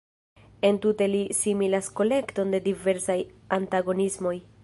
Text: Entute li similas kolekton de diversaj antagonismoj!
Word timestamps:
Entute 0.69 1.07
li 1.11 1.19
similas 1.41 1.91
kolekton 1.99 2.57
de 2.57 2.61
diversaj 2.71 3.19
antagonismoj! 3.61 4.37